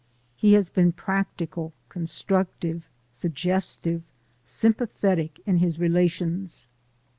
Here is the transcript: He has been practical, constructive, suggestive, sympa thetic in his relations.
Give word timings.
He 0.35 0.53
has 0.53 0.71
been 0.71 0.93
practical, 0.93 1.73
constructive, 1.87 2.89
suggestive, 3.11 4.01
sympa 4.43 4.89
thetic 4.89 5.37
in 5.45 5.57
his 5.57 5.77
relations. 5.77 6.67